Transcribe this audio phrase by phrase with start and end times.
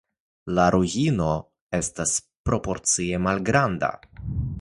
[0.59, 1.27] La ruino
[1.79, 2.13] estas
[2.51, 3.91] proporcie malgranda.